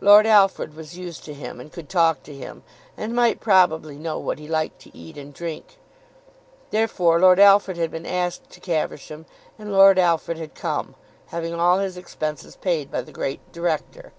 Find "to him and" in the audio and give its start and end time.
1.24-1.72, 2.22-3.12